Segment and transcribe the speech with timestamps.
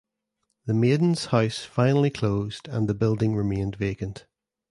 [0.65, 4.25] The Maidens’ House finally closed and the building remained vacant.